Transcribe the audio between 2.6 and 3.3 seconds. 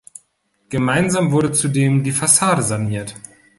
saniert.